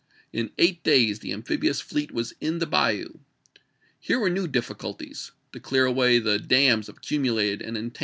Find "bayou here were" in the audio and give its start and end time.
2.65-4.31